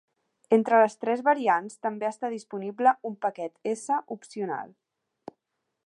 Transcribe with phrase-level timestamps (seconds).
[0.55, 4.75] Entre les tres variants, també està disponible un paquet S opcional.